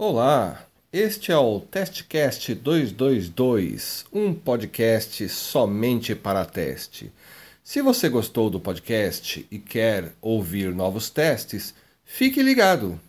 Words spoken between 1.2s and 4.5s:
é o Testcast 222, um